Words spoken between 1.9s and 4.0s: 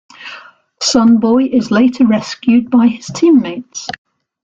rescued by his teammates.